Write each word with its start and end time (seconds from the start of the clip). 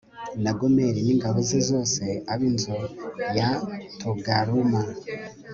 na 0.43 0.51
gomeri 0.59 0.99
n 1.03 1.09
ingabo 1.13 1.37
ze 1.49 1.59
zose 1.69 2.03
ab 2.31 2.39
inzu 2.49 2.75
ya 3.37 3.49
togaruma 4.01 4.81